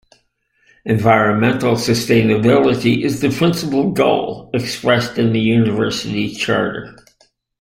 [0.85, 6.95] Environmental sustainability is the principal goal expressed in the university charter.